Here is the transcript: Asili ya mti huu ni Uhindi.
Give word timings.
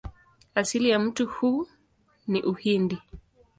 Asili 0.55 0.89
ya 0.89 0.99
mti 0.99 1.23
huu 1.23 1.67
ni 2.27 2.43
Uhindi. 2.43 2.97